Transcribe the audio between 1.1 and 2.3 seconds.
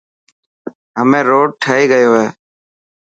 روڊ ٺهي گيو هي.